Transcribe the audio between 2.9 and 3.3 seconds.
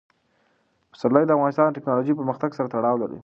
لري.